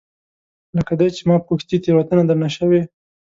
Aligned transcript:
لکه 0.77 0.93
دی 0.99 1.07
چې 1.15 1.21
ما 1.29 1.35
پوښتي، 1.47 1.75
تیروتنه 1.83 2.23
درنه 2.29 2.49
شوې؟ 2.57 2.81